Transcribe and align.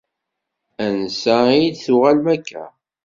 Ansa 0.85 1.35
ay 1.55 1.67
d-tuɣalem 1.71 2.27
akka? 2.35 2.63